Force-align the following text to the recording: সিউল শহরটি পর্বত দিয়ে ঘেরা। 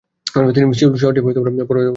সিউল 0.73 0.93
শহরটি 0.95 1.21
পর্বত 1.21 1.47
দিয়ে 1.47 1.65
ঘেরা। 1.69 1.81